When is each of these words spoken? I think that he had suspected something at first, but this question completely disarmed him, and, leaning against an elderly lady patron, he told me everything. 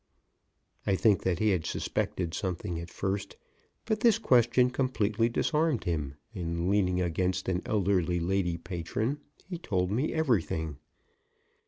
I 0.87 0.95
think 0.95 1.21
that 1.21 1.37
he 1.37 1.51
had 1.51 1.67
suspected 1.67 2.33
something 2.33 2.79
at 2.79 2.89
first, 2.89 3.37
but 3.85 3.99
this 3.99 4.17
question 4.17 4.71
completely 4.71 5.29
disarmed 5.29 5.83
him, 5.83 6.15
and, 6.33 6.67
leaning 6.71 6.99
against 6.99 7.47
an 7.47 7.61
elderly 7.67 8.19
lady 8.19 8.57
patron, 8.57 9.19
he 9.47 9.59
told 9.59 9.91
me 9.91 10.11
everything. 10.11 10.77